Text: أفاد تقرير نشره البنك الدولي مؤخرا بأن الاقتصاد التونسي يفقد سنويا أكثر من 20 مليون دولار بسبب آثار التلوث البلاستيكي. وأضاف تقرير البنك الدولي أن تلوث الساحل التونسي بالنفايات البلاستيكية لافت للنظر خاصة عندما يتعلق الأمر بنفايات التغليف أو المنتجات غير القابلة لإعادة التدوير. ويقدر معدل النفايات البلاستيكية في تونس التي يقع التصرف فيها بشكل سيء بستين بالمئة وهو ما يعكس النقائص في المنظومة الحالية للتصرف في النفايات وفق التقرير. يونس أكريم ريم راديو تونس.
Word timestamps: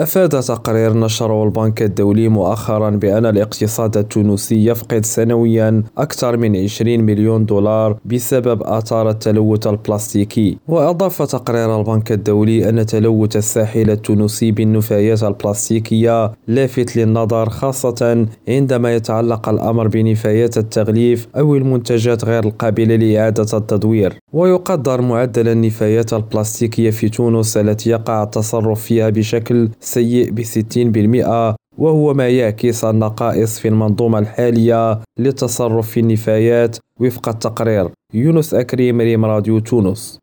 أفاد 0.00 0.40
تقرير 0.40 0.92
نشره 0.92 1.44
البنك 1.44 1.82
الدولي 1.82 2.28
مؤخرا 2.28 2.90
بأن 2.90 3.26
الاقتصاد 3.26 3.96
التونسي 3.96 4.66
يفقد 4.66 5.06
سنويا 5.06 5.82
أكثر 5.98 6.36
من 6.36 6.56
20 6.56 7.00
مليون 7.00 7.46
دولار 7.46 7.96
بسبب 8.04 8.62
آثار 8.62 9.10
التلوث 9.10 9.66
البلاستيكي. 9.66 10.58
وأضاف 10.68 11.22
تقرير 11.22 11.80
البنك 11.80 12.12
الدولي 12.12 12.68
أن 12.68 12.86
تلوث 12.86 13.36
الساحل 13.36 13.90
التونسي 13.90 14.52
بالنفايات 14.52 15.22
البلاستيكية 15.22 16.32
لافت 16.48 16.96
للنظر 16.96 17.48
خاصة 17.48 18.26
عندما 18.48 18.94
يتعلق 18.94 19.48
الأمر 19.48 19.88
بنفايات 19.88 20.58
التغليف 20.58 21.28
أو 21.36 21.56
المنتجات 21.56 22.24
غير 22.24 22.44
القابلة 22.44 22.96
لإعادة 22.96 23.58
التدوير. 23.58 24.14
ويقدر 24.32 25.00
معدل 25.00 25.48
النفايات 25.48 26.12
البلاستيكية 26.12 26.90
في 26.90 27.08
تونس 27.08 27.56
التي 27.56 27.90
يقع 27.90 28.22
التصرف 28.22 28.80
فيها 28.80 29.10
بشكل 29.10 29.68
سيء 29.90 30.30
بستين 30.30 30.92
بالمئة 30.92 31.56
وهو 31.78 32.14
ما 32.14 32.28
يعكس 32.28 32.84
النقائص 32.84 33.58
في 33.58 33.68
المنظومة 33.68 34.18
الحالية 34.18 35.00
للتصرف 35.18 35.90
في 35.90 36.00
النفايات 36.00 36.76
وفق 37.00 37.28
التقرير. 37.28 37.88
يونس 38.14 38.54
أكريم 38.54 39.00
ريم 39.00 39.24
راديو 39.24 39.58
تونس. 39.58 40.20